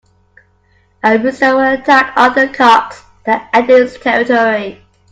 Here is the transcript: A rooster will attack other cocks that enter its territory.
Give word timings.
A 1.03 1.15
rooster 1.19 1.53
will 1.53 1.59
attack 1.73 2.13
other 2.15 2.51
cocks 2.51 3.03
that 3.27 3.47
enter 3.53 3.83
its 3.83 3.99
territory. 3.99 4.83